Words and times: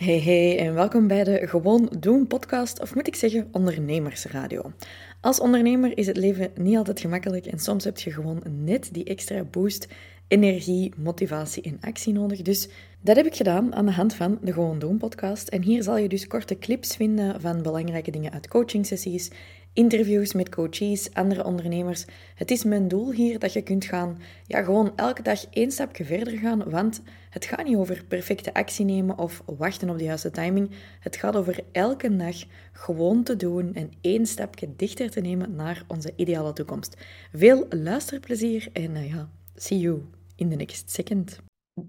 Hey 0.00 0.20
hey 0.20 0.58
en 0.58 0.74
welkom 0.74 1.06
bij 1.06 1.24
de 1.24 1.46
Gewoon 1.46 1.92
Doen 1.98 2.26
podcast, 2.26 2.80
of 2.80 2.94
moet 2.94 3.06
ik 3.06 3.14
zeggen 3.14 3.48
ondernemersradio. 3.52 4.72
Als 5.20 5.40
ondernemer 5.40 5.98
is 5.98 6.06
het 6.06 6.16
leven 6.16 6.50
niet 6.54 6.76
altijd 6.76 7.00
gemakkelijk 7.00 7.46
en 7.46 7.58
soms 7.58 7.84
heb 7.84 7.98
je 7.98 8.12
gewoon 8.12 8.42
net 8.64 8.88
die 8.92 9.04
extra 9.04 9.44
boost, 9.44 9.88
energie, 10.28 10.92
motivatie 10.96 11.62
en 11.62 11.78
actie 11.80 12.12
nodig. 12.12 12.42
Dus 12.42 12.68
dat 13.00 13.16
heb 13.16 13.26
ik 13.26 13.34
gedaan 13.34 13.74
aan 13.74 13.86
de 13.86 13.92
hand 13.92 14.14
van 14.14 14.38
de 14.42 14.52
Gewoon 14.52 14.78
Doen 14.78 14.98
podcast. 14.98 15.48
En 15.48 15.62
hier 15.62 15.82
zal 15.82 15.96
je 15.96 16.08
dus 16.08 16.26
korte 16.26 16.58
clips 16.58 16.96
vinden 16.96 17.40
van 17.40 17.62
belangrijke 17.62 18.10
dingen 18.10 18.32
uit 18.32 18.48
coachingsessies, 18.48 19.30
interviews 19.72 20.32
met 20.32 20.48
coaches, 20.48 21.14
andere 21.14 21.44
ondernemers. 21.44 22.04
Het 22.34 22.50
is 22.50 22.64
mijn 22.64 22.88
doel 22.88 23.12
hier 23.12 23.38
dat 23.38 23.52
je 23.52 23.62
kunt 23.62 23.84
gaan, 23.84 24.18
ja, 24.46 24.62
gewoon 24.62 24.92
elke 24.96 25.22
dag 25.22 25.46
één 25.50 25.70
stapje 25.70 26.04
verder 26.04 26.38
gaan, 26.38 26.70
want 26.70 27.02
het 27.30 27.44
gaat 27.44 27.64
niet 27.64 27.76
over 27.76 28.04
perfecte 28.08 28.54
actie 28.54 28.84
nemen 28.84 29.18
of 29.18 29.42
wachten 29.46 29.90
op 29.90 29.98
de 29.98 30.04
juiste 30.04 30.30
timing. 30.30 30.70
Het 31.00 31.16
gaat 31.16 31.36
over 31.36 31.60
elke 31.72 32.16
dag 32.16 32.36
gewoon 32.72 33.22
te 33.22 33.36
doen 33.36 33.74
en 33.74 33.90
één 34.00 34.26
stapje 34.26 34.68
dichter 34.76 35.10
te 35.10 35.20
nemen 35.20 35.54
naar 35.54 35.84
onze 35.86 36.12
ideale 36.16 36.52
toekomst. 36.52 36.96
Veel 37.32 37.66
luisterplezier 37.68 38.68
en 38.72 38.90
uh, 38.90 39.10
ja, 39.10 39.28
see 39.54 39.78
you 39.78 40.02
in 40.36 40.48
the 40.48 40.56
next 40.56 40.90
second 40.90 41.40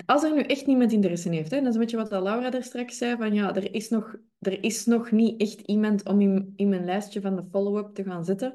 als 0.05 0.23
er 0.23 0.33
nu 0.33 0.41
echt 0.41 0.65
niemand 0.65 0.91
interesse 0.91 1.29
heeft, 1.29 1.51
hè, 1.51 1.57
dat 1.57 1.67
is 1.67 1.73
een 1.73 1.79
beetje 1.79 1.97
wat 1.97 2.11
Laura 2.11 2.53
er 2.53 2.63
straks 2.63 2.97
zei, 2.97 3.17
van 3.17 3.33
ja, 3.33 3.55
er 3.55 3.73
is 3.73 3.89
nog, 3.89 4.15
er 4.39 4.63
is 4.63 4.85
nog 4.85 5.11
niet 5.11 5.41
echt 5.41 5.59
iemand 5.59 6.05
om 6.05 6.21
in, 6.21 6.53
in 6.55 6.69
mijn 6.69 6.85
lijstje 6.85 7.21
van 7.21 7.35
de 7.35 7.43
follow-up 7.51 7.95
te 7.95 8.03
gaan 8.03 8.25
zetten, 8.25 8.53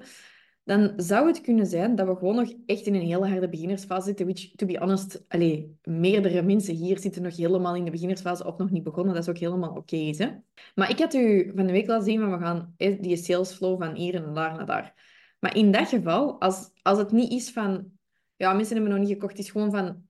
dan 0.64 0.92
zou 0.96 1.26
het 1.26 1.40
kunnen 1.40 1.66
zijn 1.66 1.94
dat 1.94 2.06
we 2.06 2.16
gewoon 2.16 2.34
nog 2.34 2.52
echt 2.66 2.86
in 2.86 2.94
een 2.94 3.06
hele 3.06 3.28
harde 3.28 3.48
beginnersfase 3.48 4.06
zitten, 4.06 4.26
which, 4.26 4.50
to 4.56 4.66
be 4.66 4.78
honest, 4.78 5.24
allee, 5.28 5.78
meerdere 5.82 6.42
mensen 6.42 6.74
hier 6.74 6.98
zitten 6.98 7.22
nog 7.22 7.36
helemaal 7.36 7.74
in 7.74 7.84
de 7.84 7.90
beginnersfase 7.90 8.46
of 8.46 8.56
nog 8.56 8.70
niet 8.70 8.82
begonnen, 8.82 9.14
dat 9.14 9.22
is 9.22 9.28
ook 9.28 9.38
helemaal 9.38 9.76
oké? 9.76 10.42
Maar 10.74 10.90
ik 10.90 10.98
had 10.98 11.14
u 11.14 11.52
van 11.54 11.66
de 11.66 11.72
week 11.72 11.86
laten 11.86 12.04
zien, 12.04 12.20
van 12.20 12.32
we 12.32 12.44
gaan 12.44 12.74
die 12.76 13.16
salesflow 13.16 13.82
van 13.82 13.94
hier 13.94 14.14
en 14.14 14.34
daar 14.34 14.56
naar 14.56 14.66
daar. 14.66 14.94
Maar 15.38 15.56
in 15.56 15.72
dat 15.72 15.88
geval, 15.88 16.40
als, 16.40 16.70
als 16.82 16.98
het 16.98 17.12
niet 17.12 17.32
is 17.32 17.50
van, 17.50 17.90
ja, 18.36 18.52
mensen 18.52 18.74
hebben 18.74 18.92
nog 18.92 19.02
niet 19.02 19.12
gekocht, 19.12 19.38
is 19.38 19.50
gewoon 19.50 19.70
van, 19.70 20.06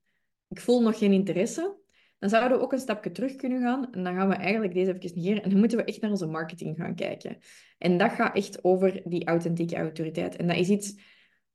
ik 0.48 0.60
voel 0.60 0.82
nog 0.82 0.98
geen 0.98 1.12
interesse, 1.12 1.76
dan 2.18 2.30
zouden 2.30 2.58
we 2.58 2.64
ook 2.64 2.72
een 2.72 2.78
stapje 2.78 3.10
terug 3.10 3.36
kunnen 3.36 3.60
gaan. 3.60 3.92
En 3.92 4.04
dan 4.04 4.14
gaan 4.14 4.28
we 4.28 4.34
eigenlijk 4.34 4.74
deze 4.74 4.94
even 4.94 5.16
negeren. 5.16 5.42
En 5.42 5.50
dan 5.50 5.58
moeten 5.58 5.78
we 5.78 5.84
echt 5.84 6.00
naar 6.00 6.10
onze 6.10 6.26
marketing 6.26 6.76
gaan 6.76 6.94
kijken. 6.94 7.38
En 7.78 7.98
dat 7.98 8.10
gaat 8.10 8.36
echt 8.36 8.64
over 8.64 9.02
die 9.04 9.26
authentieke 9.26 9.76
autoriteit. 9.76 10.36
En 10.36 10.46
dat 10.46 10.56
is 10.56 10.68
iets, 10.68 10.94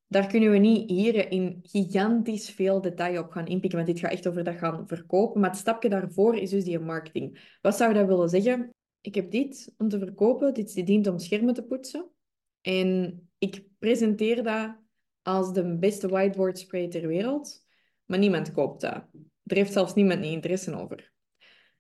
daar 0.08 0.28
kunnen 0.28 0.52
we 0.52 0.58
niet 0.58 0.90
hier 0.90 1.32
in 1.32 1.60
gigantisch 1.64 2.50
veel 2.50 2.82
detail 2.82 3.24
op 3.24 3.32
gaan 3.32 3.48
inpikken. 3.48 3.80
Want 3.80 3.92
dit 3.92 4.00
gaat 4.00 4.12
echt 4.12 4.28
over 4.28 4.44
dat 4.44 4.56
gaan 4.56 4.88
verkopen. 4.88 5.42
Maar 5.42 5.50
het 5.50 5.60
stapje 5.60 5.90
daarvoor 5.90 6.36
is 6.36 6.50
dus 6.50 6.64
die 6.64 6.80
marketing. 6.80 7.58
Wat 7.62 7.78
zou 7.78 7.94
dat 7.94 8.08
willen 8.08 8.30
zeggen? 8.30 8.70
Ik 9.02 9.16
heb 9.16 9.32
dit 9.32 9.74
om 9.78 9.90
te 9.90 10.00
verkopen. 10.00 10.54
Dit 10.54 10.86
dient 10.86 11.08
om 11.08 11.20
schermen 11.20 11.54
te 11.54 11.64
poetsen. 11.64 12.10
En 12.62 13.20
ik 13.38 13.64
presenteer 13.80 14.44
dat 14.44 14.76
als 15.22 15.54
de 15.54 15.78
beste 15.78 16.08
whiteboard 16.08 16.60
spray 16.60 16.88
ter 16.88 17.08
wereld 17.08 17.70
maar 18.12 18.20
niemand 18.20 18.52
koopt 18.52 18.82
dat. 18.82 19.04
Er 19.44 19.56
heeft 19.56 19.74
zelfs 19.74 19.94
niemand 19.94 20.20
niet 20.20 20.32
interesse 20.32 20.76
over. 20.76 21.12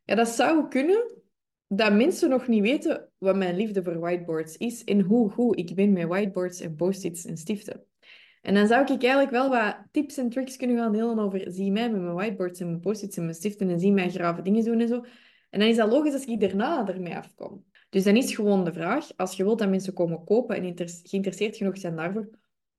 Ja, 0.03 0.15
dat 0.15 0.27
zou 0.27 0.67
kunnen 0.67 1.21
dat 1.67 1.93
mensen 1.93 2.29
nog 2.29 2.47
niet 2.47 2.61
weten 2.61 3.09
wat 3.17 3.35
mijn 3.35 3.55
liefde 3.55 3.83
voor 3.83 3.99
whiteboards 3.99 4.57
is 4.57 4.83
en 4.83 5.01
hoe 5.01 5.29
goed 5.29 5.59
ik 5.59 5.75
ben 5.75 5.93
met 5.93 6.07
whiteboards 6.07 6.59
en 6.59 6.75
post-its 6.75 7.25
en 7.25 7.37
stiften. 7.37 7.83
En 8.41 8.53
dan 8.53 8.67
zou 8.67 8.81
ik 8.81 8.89
eigenlijk 8.89 9.31
wel 9.31 9.49
wat 9.49 9.77
tips 9.91 10.17
en 10.17 10.29
tricks 10.29 10.57
kunnen 10.57 10.77
gaan 10.77 10.91
delen 10.91 11.19
over 11.19 11.51
zie 11.51 11.71
mij 11.71 11.91
met 11.91 12.01
mijn 12.01 12.13
whiteboards 12.13 12.59
en 12.59 12.67
mijn 12.67 12.79
post-its 12.79 13.17
en 13.17 13.23
mijn 13.23 13.35
stiften 13.35 13.69
en 13.69 13.79
zie 13.79 13.91
mij 13.91 14.09
grave 14.09 14.41
dingen 14.41 14.63
doen 14.63 14.79
en 14.79 14.87
zo. 14.87 15.05
En 15.49 15.59
dan 15.59 15.69
is 15.69 15.75
dat 15.75 15.91
logisch 15.91 16.13
als 16.13 16.25
ik 16.25 16.39
daarna 16.39 16.87
ermee 16.87 17.15
afkom. 17.15 17.65
Dus 17.89 18.03
dan 18.03 18.15
is 18.15 18.35
gewoon 18.35 18.65
de 18.65 18.73
vraag, 18.73 19.07
als 19.15 19.37
je 19.37 19.43
wilt 19.43 19.59
dat 19.59 19.69
mensen 19.69 19.93
komen 19.93 20.23
kopen 20.23 20.55
en 20.55 20.89
geïnteresseerd 21.03 21.57
genoeg 21.57 21.77
zijn 21.77 21.95
daarvoor, 21.95 22.29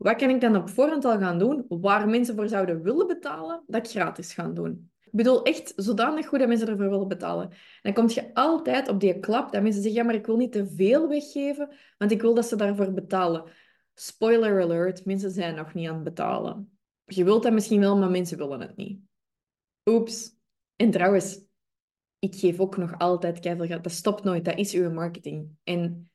wat 0.03 0.17
kan 0.17 0.31
ik 0.31 0.41
dan 0.41 0.57
op 0.57 0.69
voorhand 0.69 1.05
al 1.05 1.19
gaan 1.19 1.39
doen 1.39 1.65
waar 1.69 2.09
mensen 2.09 2.35
voor 2.35 2.49
zouden 2.49 2.83
willen 2.83 3.07
betalen, 3.07 3.63
dat 3.67 3.87
ik 3.87 3.91
gratis 3.91 4.35
gaan 4.35 4.55
doen? 4.55 4.91
Ik 5.01 5.13
bedoel, 5.19 5.43
echt 5.43 5.73
zodanig 5.77 6.27
goed 6.27 6.39
dat 6.39 6.49
mensen 6.49 6.69
ervoor 6.69 6.91
willen 6.91 7.09
betalen. 7.09 7.51
Dan 7.83 7.93
kom 7.93 8.09
je 8.09 8.35
altijd 8.35 8.89
op 8.89 9.01
die 9.01 9.19
klap 9.19 9.53
dat 9.53 9.63
mensen 9.63 9.83
zeggen, 9.83 10.01
ja, 10.01 10.07
maar 10.07 10.15
ik 10.15 10.27
wil 10.27 10.37
niet 10.37 10.53
te 10.53 10.67
veel 10.67 11.09
weggeven, 11.09 11.69
want 11.99 12.11
ik 12.11 12.21
wil 12.21 12.35
dat 12.35 12.47
ze 12.47 12.57
daarvoor 12.57 12.93
betalen. 12.93 13.45
Spoiler 13.95 14.63
alert, 14.63 15.05
mensen 15.05 15.31
zijn 15.31 15.55
nog 15.55 15.75
niet 15.75 15.89
aan 15.89 15.95
het 15.95 16.05
betalen. 16.05 16.79
Je 17.05 17.25
wilt 17.25 17.43
dat 17.43 17.53
misschien 17.53 17.81
wel, 17.81 17.99
maar 17.99 18.11
mensen 18.11 18.39
willen 18.39 18.61
het 18.61 18.77
niet. 18.77 19.01
Oeps. 19.85 20.37
En 20.77 20.91
trouwens, 20.91 21.41
ik 22.19 22.35
geef 22.35 22.61
ook 22.61 22.77
nog 22.77 22.99
altijd 22.99 23.41
keihard. 23.41 23.83
Dat 23.83 23.93
stopt 23.93 24.25
nooit. 24.25 24.45
Dat 24.45 24.59
is 24.59 24.75
uw 24.75 24.91
marketing. 24.91 25.51
En 25.65 26.11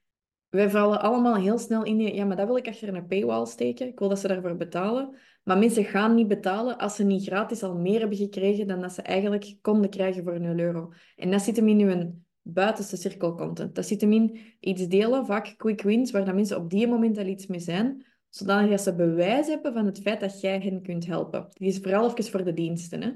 wij 0.50 0.70
vallen 0.70 1.02
allemaal 1.02 1.36
heel 1.36 1.58
snel 1.58 1.84
in 1.84 1.98
die, 1.98 2.14
ja, 2.16 2.26
maar 2.26 2.36
dat 2.36 2.48
wil 2.48 2.58
ik 2.58 2.68
achter 2.68 2.96
een 2.96 3.08
paywall 3.08 3.46
steken. 3.46 3.88
Ik 3.88 4.00
wil 4.00 4.10
dat 4.10 4.20
ze 4.20 4.28
daarvoor 4.28 4.56
betalen. 4.56 5.18
Maar 5.44 5.58
mensen 5.58 5.86
gaan 5.86 6.16
niet 6.16 6.28
betalen 6.28 6.78
als 6.78 6.96
ze 6.96 7.04
niet 7.04 7.26
gratis 7.26 7.64
al 7.64 7.78
meer 7.78 8.00
hebben 8.00 8.18
gekregen 8.18 8.68
dan 8.68 8.82
dat 8.82 8.94
ze 8.94 9.02
eigenlijk 9.02 9.58
konden 9.62 9.90
krijgen 9.90 10.24
voor 10.24 10.40
0 10.40 10.58
euro. 10.58 10.94
En 11.16 11.32
dat 11.32 11.42
zit 11.42 11.56
hem 11.56 11.68
in 11.68 11.88
hun 11.88 12.26
buitenste 12.42 12.98
cirkel 12.98 13.36
content. 13.36 13.76
Dat 13.76 13.86
zit 13.86 14.02
hem 14.02 14.14
in 14.14 14.40
iets 14.60 14.88
delen, 14.88 15.26
vaak 15.26 15.54
quick 15.58 15.82
wins, 15.82 16.12
waar 16.12 16.26
dat 16.26 16.36
mensen 16.36 16.58
op 16.58 16.70
die 16.70 16.88
moment 16.88 17.18
al 17.18 17.26
iets 17.26 17.48
mee 17.48 17.60
zijn, 17.60 18.06
zodat 18.30 18.82
ze 18.82 18.96
bewijs 18.96 19.48
hebben 19.48 19.74
van 19.74 19.86
het 19.86 20.02
feit 20.02 20.20
dat 20.20 20.42
jij 20.42 20.60
hen 20.60 20.82
kunt 20.82 21.06
helpen. 21.06 21.48
Dit 21.50 21.70
is 21.70 21.80
vooral 21.80 22.10
even 22.10 22.32
voor 22.32 22.44
de 22.44 22.54
diensten. 22.54 23.02
Hè? 23.02 23.12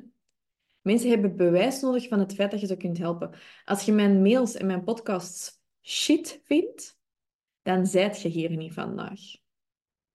Mensen 0.81 1.09
hebben 1.09 1.36
bewijs 1.36 1.81
nodig 1.81 2.08
van 2.08 2.20
het 2.20 2.34
feit 2.34 2.52
dat 2.52 2.62
je 2.62 2.68
ze 2.68 2.78
kunt 2.78 2.97
helpen. 2.97 3.30
Als 3.66 3.84
je 3.84 3.91
mijn 3.91 4.22
mails 4.22 4.56
en 4.56 4.66
mijn 4.66 4.84
podcasts 4.84 5.59
shit 5.81 6.41
vindt, 6.44 7.00
dan 7.61 7.85
zijt 7.85 8.22
je 8.22 8.29
hier 8.29 8.55
niet 8.57 8.73
vandaag. 8.73 9.19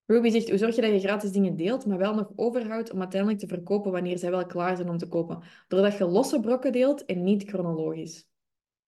Ruby 0.06 0.30
zegt, 0.30 0.48
hoe 0.48 0.58
zorg 0.58 0.74
je 0.74 0.80
dat 0.80 0.90
je 0.90 1.00
gratis 1.00 1.32
dingen 1.32 1.56
deelt, 1.56 1.86
maar 1.86 1.98
wel 1.98 2.14
nog 2.14 2.32
overhoudt 2.36 2.90
om 2.90 3.00
uiteindelijk 3.00 3.40
te 3.40 3.46
verkopen 3.46 3.92
wanneer 3.92 4.18
zij 4.18 4.30
wel 4.30 4.46
klaar 4.46 4.76
zijn 4.76 4.88
om 4.88 4.98
te 4.98 5.08
kopen? 5.08 5.42
Doordat 5.68 5.98
je 5.98 6.04
losse 6.04 6.40
brokken 6.40 6.72
deelt 6.72 7.04
en 7.04 7.24
niet 7.24 7.48
chronologisch. 7.48 8.28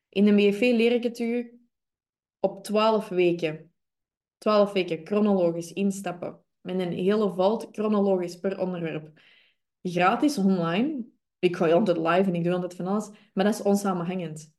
In 0.09 0.25
de 0.25 0.35
BFV 0.35 0.61
leer 0.61 0.93
ik 0.93 1.03
het 1.03 1.19
u 1.19 1.61
op 2.41 2.65
12 2.65 3.09
weken. 3.09 3.73
12 4.39 4.73
weken 4.73 5.07
chronologisch 5.07 5.73
instappen. 5.73 6.41
Met 6.61 6.79
een 6.79 6.93
hele 6.93 7.35
vault 7.35 7.69
chronologisch 7.71 8.39
per 8.39 8.61
onderwerp. 8.61 9.21
Gratis 9.83 10.39
online. 10.39 11.05
Ik 11.39 11.57
ga 11.57 11.71
altijd 11.71 11.97
live 11.97 12.29
en 12.29 12.35
ik 12.35 12.45
doe 12.45 12.53
altijd 12.53 12.75
van 12.75 12.87
alles. 12.87 13.11
Maar 13.33 13.45
dat 13.45 13.55
is 13.55 13.63
onsamenhangend. 13.63 14.53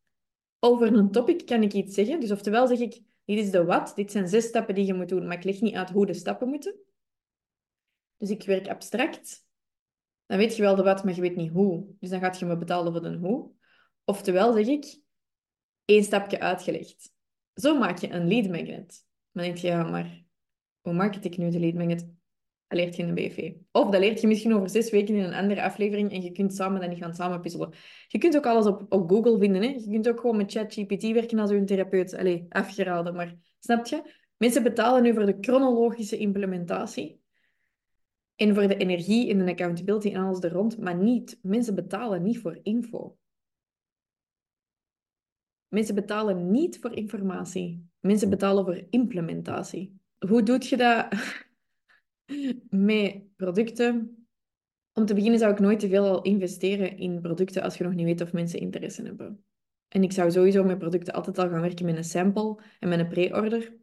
Over 0.60 0.94
een 0.94 1.12
topic 1.12 1.46
kan 1.46 1.64
ik 1.64 1.74
iets 1.74 1.96
zeggen. 1.96 2.20
Dus 2.20 2.32
oftewel 2.32 2.68
zeg 2.68 2.80
ik, 2.80 3.02
dit 3.36 3.46
is 3.46 3.52
de 3.52 3.64
wat. 3.64 3.96
Dit 3.96 4.12
zijn 4.12 4.28
zes 4.28 4.46
stappen 4.46 4.76
die 4.76 4.86
je 4.86 4.94
moet 4.94 5.10
doen, 5.10 5.28
maar 5.28 5.38
ik 5.38 5.44
leg 5.44 5.62
niet 5.62 5.76
uit 5.76 5.90
hoe 5.90 6.06
de 6.06 6.14
stappen 6.14 6.48
moeten. 6.48 6.80
Dus 8.18 8.30
ik 8.30 8.44
werk 8.44 8.68
abstract. 8.68 9.48
Dan 10.26 10.38
weet 10.38 10.56
je 10.56 10.62
wel 10.62 10.76
de 10.76 10.84
wat, 10.84 11.04
maar 11.04 11.16
je 11.16 11.22
weet 11.22 11.36
niet 11.36 11.52
hoe. 11.52 11.96
Dus 12.00 12.10
dan 12.10 12.20
gaat 12.20 12.40
je 12.40 12.46
me 12.46 12.58
betalen 12.58 12.92
voor 12.92 13.02
de 13.02 13.18
hoe. 13.18 13.52
Oftewel 14.04 14.54
zeg 14.54 14.68
ik, 14.68 15.02
één 15.86 16.04
stapje 16.04 16.40
uitgelegd. 16.40 17.14
Zo 17.54 17.78
maak 17.78 17.98
je 17.98 18.10
een 18.10 18.28
lead 18.28 18.48
magnet. 18.50 19.06
Dan 19.32 19.44
denk 19.44 19.58
je, 19.58 19.68
ja, 19.68 19.84
maar 19.84 20.24
hoe 20.82 20.94
market 20.94 21.26
ik 21.26 21.38
nu 21.38 21.50
de 21.50 21.60
lead 21.60 21.74
magnet? 21.74 22.19
Dat 22.70 22.80
leert 22.80 22.96
je 22.96 23.02
in 23.02 23.16
de 23.16 23.22
BV. 23.22 23.54
Of 23.72 23.90
dat 23.90 24.00
leert 24.00 24.22
je 24.22 24.28
misschien 24.28 24.54
over 24.54 24.70
zes 24.70 24.90
weken 24.90 25.16
in 25.16 25.24
een 25.24 25.34
andere 25.34 25.64
aflevering 25.64 26.12
en 26.12 26.22
je 26.22 26.32
kunt 26.32 26.54
samen 26.54 26.80
dan 26.82 26.90
niet 26.90 26.98
gaan 26.98 27.14
samen 27.14 27.42
puzzelen. 27.42 27.74
Je 28.08 28.18
kunt 28.18 28.38
ook 28.38 28.46
alles 28.46 28.66
op, 28.66 28.86
op 28.90 29.10
Google 29.10 29.38
vinden. 29.40 29.62
Hè? 29.62 29.68
Je 29.68 29.90
kunt 29.92 30.10
ook 30.10 30.20
gewoon 30.20 30.38
met 30.38 30.52
ChatGPT 30.52 31.12
werken 31.12 31.40
als 31.40 31.50
een 31.50 31.66
therapeut. 31.66 32.14
Allee, 32.14 32.46
afgeraden, 32.50 33.16
maar 33.16 33.36
snap 33.60 33.86
je? 33.86 34.02
Mensen 34.38 34.64
betalen 34.64 35.04
nu 35.04 35.14
voor 35.14 35.26
de 35.26 35.38
chronologische 35.42 36.18
implementatie. 36.18 37.22
En 38.36 38.54
voor 38.54 38.68
de 38.68 38.78
energie 38.78 39.30
en 39.30 39.46
de 39.46 39.52
accountability 39.52 40.10
en 40.10 40.24
alles 40.24 40.40
er 40.40 40.52
rond, 40.52 40.78
maar 40.78 40.96
niet. 40.96 41.40
Mensen 41.42 41.76
betalen 41.76 42.24
niet 42.24 42.40
voor 42.40 42.60
info. 42.64 43.18
Mensen 45.68 45.96
betalen 45.96 46.52
niet 46.52 46.80
voor 46.80 46.94
informatie. 46.94 47.90
Mensen 48.00 48.30
betalen 48.30 48.66
voor 48.66 48.84
implementatie. 48.90 50.00
Hoe 50.28 50.44
doe 50.44 50.58
je 50.60 50.78
dat? 50.78 51.08
met 52.70 53.36
producten. 53.36 54.14
Om 54.94 55.06
te 55.06 55.14
beginnen 55.14 55.40
zou 55.40 55.52
ik 55.52 55.60
nooit 55.60 55.80
te 55.80 55.88
veel 55.88 56.22
investeren 56.22 56.98
in 56.98 57.22
producten 57.22 57.64
als 57.64 57.78
je 57.78 57.84
nog 57.84 57.94
niet 57.94 58.06
weet 58.06 58.22
of 58.22 58.34
mensen 58.34 58.60
interesse 58.60 59.04
hebben. 59.04 59.44
En 59.88 60.04
ik 60.04 60.12
zou 60.12 60.32
sowieso 60.32 60.64
met 60.64 60.78
producten 60.78 61.14
altijd 61.14 61.40
al 61.40 61.50
gaan 61.50 61.62
werken 61.62 61.86
met 61.86 61.98
een 61.98 62.04
sample 62.04 62.60
en 62.80 62.90
met 62.90 63.00
een 63.00 63.08
pre-order. 63.08 63.78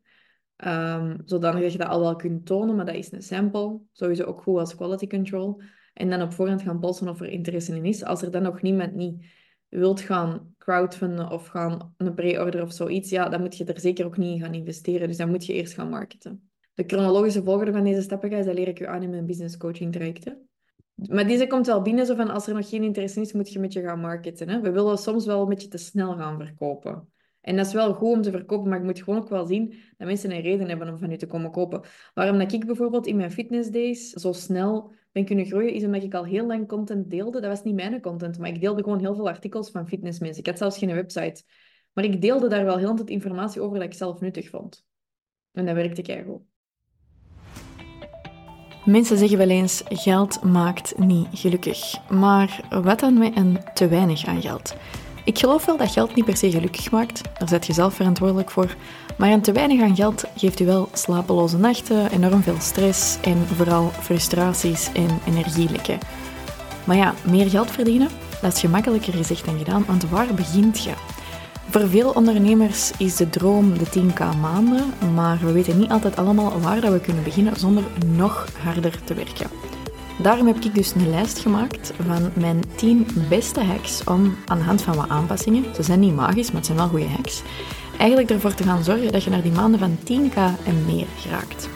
Um, 0.65 1.23
zodanig 1.25 1.73
je 1.73 1.79
dat 1.79 1.89
al 1.89 2.01
wel 2.01 2.17
kunt 2.17 2.47
tonen, 2.47 2.77
maar 2.77 2.87
dat 2.87 2.95
is 2.95 3.13
een 3.13 3.23
sample. 3.23 3.81
Sowieso 3.93 4.25
ook 4.25 4.43
goed 4.43 4.59
als 4.59 4.75
quality 4.75 5.07
control. 5.07 5.61
En 5.93 6.11
dan 6.11 6.23
op 6.23 6.33
voorhand 6.33 6.63
gaan 6.63 6.81
polsen 6.81 7.09
of 7.09 7.21
er 7.21 7.29
interesse 7.29 7.77
in 7.77 7.85
is. 7.85 8.05
Als 8.05 8.23
er 8.23 8.31
dan 8.31 8.43
nog 8.43 8.63
niemand 8.63 8.95
niet 8.95 9.25
wilt 9.69 10.01
gaan 10.01 10.55
crowdfunden 10.59 11.31
of 11.31 11.47
gaan 11.47 11.95
een 11.97 12.15
pre-order 12.15 12.63
of 12.63 12.73
zoiets, 12.73 13.11
ja, 13.11 13.29
dan 13.29 13.41
moet 13.41 13.57
je 13.57 13.65
er 13.65 13.81
zeker 13.81 14.05
ook 14.05 14.17
niet 14.17 14.35
in 14.35 14.41
gaan 14.41 14.55
investeren. 14.55 15.09
Dus 15.09 15.17
dan 15.17 15.31
moet 15.31 15.47
je 15.47 15.53
eerst 15.53 15.75
gaan 15.75 15.89
marketen. 15.89 16.51
De 16.77 16.85
chronologische 16.87 17.43
volgorde 17.43 17.73
van 17.73 17.85
deze 17.85 18.03
stappen, 18.03 18.31
guys, 18.31 18.45
dat 18.45 18.55
leer 18.55 18.69
ik 18.69 18.81
u 18.81 18.87
aan 18.87 19.03
in 19.03 19.11
mijn 19.11 19.27
business 19.27 19.57
coaching 19.57 19.93
trajecten. 19.93 20.49
Maar 20.95 21.27
deze 21.27 21.47
komt 21.47 21.67
wel 21.67 21.83
binnen, 21.83 22.07
zo 22.07 22.15
van 22.15 22.31
als 22.31 22.47
er 22.47 22.55
nog 22.55 22.69
geen 22.69 22.83
interesse 22.83 23.21
is, 23.21 23.33
moet 23.33 23.53
je 23.53 23.59
met 23.59 23.73
je 23.73 23.83
gaan 23.83 24.01
marketen. 24.01 24.49
Hè? 24.49 24.61
We 24.61 24.71
willen 24.71 24.99
soms 24.99 25.27
wel 25.27 25.43
een 25.43 25.49
beetje 25.49 25.69
te 25.69 25.79
snel 25.79 26.17
gaan 26.17 26.39
verkopen. 26.39 27.09
En 27.41 27.57
dat 27.57 27.67
is 27.67 27.73
wel 27.73 27.95
goed 27.95 28.13
om 28.13 28.23
te 28.23 28.31
verkopen, 28.31 28.69
maar 28.69 28.79
je 28.79 28.85
moet 28.85 29.03
gewoon 29.03 29.21
ook 29.21 29.29
wel 29.29 29.47
zien 29.47 29.75
dat 29.97 30.07
mensen 30.07 30.31
een 30.31 30.41
reden 30.41 30.69
hebben 30.69 30.89
om 30.89 30.99
van 30.99 31.11
je 31.11 31.17
te 31.17 31.27
komen 31.27 31.51
kopen. 31.51 31.81
Waarom 32.15 32.39
dat 32.39 32.53
ik 32.53 32.67
bijvoorbeeld 32.67 33.07
in 33.07 33.17
mijn 33.17 33.31
fitness 33.31 33.71
days 33.71 34.11
zo 34.11 34.33
snel 34.33 34.93
ben 35.13 35.25
kunnen 35.25 35.47
groeien, 35.47 35.73
is 35.73 35.85
omdat 35.85 36.03
ik 36.03 36.15
al 36.15 36.25
heel 36.25 36.47
lang 36.47 36.69
content 36.69 37.11
deelde. 37.11 37.41
Dat 37.41 37.51
was 37.51 37.63
niet 37.63 37.75
mijn 37.75 38.01
content, 38.01 38.39
maar 38.39 38.49
ik 38.49 38.61
deelde 38.61 38.83
gewoon 38.83 38.99
heel 38.99 39.15
veel 39.15 39.29
artikels 39.29 39.71
van 39.71 39.89
fitnessmensen. 39.89 40.41
Ik 40.41 40.47
had 40.47 40.59
zelfs 40.59 40.79
geen 40.79 40.95
website. 40.95 41.43
Maar 41.93 42.05
ik 42.05 42.21
deelde 42.21 42.49
daar 42.49 42.65
wel 42.65 42.79
heel 42.79 42.97
veel 42.97 43.07
informatie 43.07 43.61
over 43.61 43.79
dat 43.79 43.87
ik 43.87 43.95
zelf 43.95 44.21
nuttig 44.21 44.49
vond. 44.49 44.85
En 45.53 45.67
dat 45.67 45.75
werkte 45.75 46.03
keihard. 46.03 46.43
Mensen 48.87 49.19
zeggen 49.19 49.39
wel 49.39 49.49
eens: 49.49 49.83
geld 49.89 50.43
maakt 50.43 50.99
niet 50.99 51.27
gelukkig. 51.33 51.95
Maar 52.09 52.61
wat 52.83 53.01
dan 53.01 53.19
met 53.19 53.37
een 53.37 53.59
te 53.75 53.89
weinig 53.89 54.27
aan 54.27 54.41
geld? 54.41 54.75
Ik 55.25 55.39
geloof 55.39 55.65
wel 55.65 55.77
dat 55.77 55.91
geld 55.91 56.15
niet 56.15 56.25
per 56.25 56.37
se 56.37 56.51
gelukkig 56.51 56.91
maakt, 56.91 57.21
daar 57.39 57.49
zet 57.49 57.67
je 57.67 57.73
zelf 57.73 57.95
verantwoordelijk 57.95 58.51
voor. 58.51 58.75
Maar 59.19 59.31
een 59.31 59.41
te 59.41 59.53
weinig 59.53 59.83
aan 59.83 59.97
geld 59.97 60.25
geeft 60.37 60.61
u 60.61 60.67
wel 60.67 60.89
slapeloze 60.93 61.59
nachten, 61.59 62.11
enorm 62.11 62.43
veel 62.43 62.61
stress 62.61 63.19
en 63.23 63.47
vooral 63.55 63.91
frustraties 64.01 64.93
en 64.93 65.21
energielekken. 65.27 65.99
Maar 66.85 66.97
ja, 66.97 67.15
meer 67.25 67.51
geld 67.51 67.71
verdienen, 67.71 68.09
dat 68.43 68.53
is 68.53 68.61
gemakkelijker 68.61 69.13
gezegd 69.13 69.45
dan 69.45 69.59
gedaan, 69.59 69.85
want 69.87 70.09
waar 70.09 70.35
begint 70.35 70.85
je? 70.85 70.93
Voor 71.71 71.89
veel 71.89 72.11
ondernemers 72.11 72.91
is 72.99 73.17
de 73.17 73.31
droom 73.31 73.79
de 73.79 73.87
10k 73.87 74.41
maanden, 74.41 74.85
maar 75.15 75.39
we 75.43 75.53
weten 75.53 75.79
niet 75.79 75.91
altijd 75.91 76.17
allemaal 76.17 76.61
waar 76.61 76.81
dat 76.81 76.93
we 76.93 77.01
kunnen 77.01 77.25
beginnen 77.25 77.57
zonder 77.57 77.85
nog 78.17 78.47
harder 78.63 79.05
te 79.05 79.15
werken. 79.15 79.51
Daarom 80.19 80.47
heb 80.47 80.57
ik 80.57 80.75
dus 80.75 80.95
een 80.95 81.11
lijst 81.11 81.39
gemaakt 81.39 81.93
van 82.07 82.31
mijn 82.35 82.63
10 82.75 83.07
beste 83.29 83.61
hacks 83.61 84.05
om 84.05 84.37
aan 84.47 84.59
de 84.59 84.65
hand 84.65 84.83
van 84.83 84.97
wat 84.97 85.09
aanpassingen, 85.09 85.65
ze 85.75 85.83
zijn 85.83 86.01
niet 86.01 86.15
magisch, 86.15 86.47
maar 86.47 86.57
het 86.57 86.67
zijn 86.67 86.79
wel 86.79 86.89
goede 86.89 87.09
hacks, 87.09 87.43
eigenlijk 87.99 88.31
ervoor 88.31 88.55
te 88.55 88.63
gaan 88.63 88.85
zorgen 88.85 89.13
dat 89.13 89.25
je 89.25 89.31
naar 89.31 89.43
die 89.43 89.53
maanden 89.53 89.81
van 89.81 89.99
10k 89.99 90.37
en 90.65 90.85
meer 90.87 91.07
geraakt. 91.19 91.69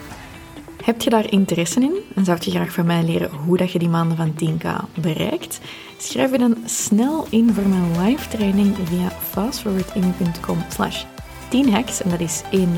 Heb 0.84 1.00
je 1.00 1.10
daar 1.10 1.30
interesse 1.32 1.80
in 1.80 1.94
en 2.14 2.24
zou 2.24 2.38
je 2.40 2.50
graag 2.50 2.72
van 2.72 2.86
mij 2.86 3.02
leren 3.02 3.30
hoe 3.30 3.56
dat 3.56 3.70
je 3.70 3.78
die 3.78 3.88
maanden 3.88 4.16
van 4.16 4.34
10k 4.44 5.00
bereikt? 5.00 5.60
Schrijf 5.98 6.30
je 6.30 6.38
dan 6.38 6.56
snel 6.64 7.26
in 7.30 7.54
voor 7.54 7.68
mijn 7.68 8.06
live 8.06 8.28
training 8.28 8.76
via 8.84 9.09
fastforwarding.com 9.30 10.64
slash 10.68 11.04
10 11.48 11.72
hacks 11.72 12.02
en 12.02 12.10
dat 12.10 12.20
is 12.20 12.42
10 12.50 12.68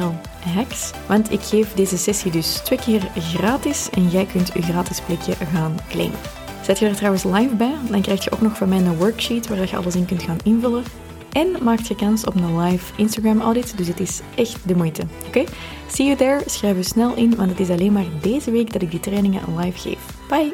hacks. 0.55 0.91
Want 1.07 1.33
ik 1.33 1.41
geef 1.41 1.75
deze 1.75 1.99
sessie 1.99 2.31
dus 2.31 2.55
twee 2.55 2.79
keer 2.79 3.01
gratis 3.19 3.91
en 3.91 4.09
jij 4.09 4.27
kunt 4.27 4.51
je 4.55 4.63
gratis 4.63 5.01
plekje 5.01 5.35
gaan 5.53 5.77
claimen. 5.89 6.19
Zet 6.63 6.79
je 6.79 6.87
er 6.87 6.97
trouwens 6.97 7.25
live 7.25 7.55
bij, 7.55 7.75
dan 7.91 8.03
krijg 8.03 8.25
je 8.25 8.33
ook 8.33 8.41
nog 8.41 8.57
van 8.57 8.69
mij 8.69 8.79
een 8.79 8.97
worksheet 8.97 9.49
waar 9.49 9.69
je 9.69 9.77
alles 9.77 9.97
in 9.97 10.07
kunt 10.07 10.23
gaan 10.23 10.39
invullen. 10.45 10.85
En 11.33 11.57
maakt 11.63 11.89
je 11.89 11.95
kans 11.95 12.25
op 12.25 12.35
een 12.35 12.59
live 12.59 12.93
Instagram 12.97 13.41
audit, 13.41 13.77
dus 13.77 13.89
het 13.89 14.01
is 14.01 14.21
echt 14.35 14.69
de 14.69 14.77
moeite. 14.77 15.03
Oké? 15.27 15.45
See 15.87 16.07
you 16.07 16.19
there, 16.19 16.43
schrijf 16.47 16.77
je 16.77 16.83
snel 16.83 17.15
in, 17.15 17.37
want 17.37 17.51
het 17.51 17.61
is 17.61 17.71
alleen 17.71 17.93
maar 17.93 18.05
deze 18.21 18.51
week 18.51 18.73
dat 18.73 18.83
ik 18.83 18.91
die 18.91 19.01
trainingen 19.01 19.57
live 19.57 19.79
geef. 19.79 19.99
Bye! 20.29 20.53